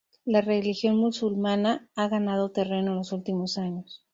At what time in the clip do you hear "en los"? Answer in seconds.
2.89-3.11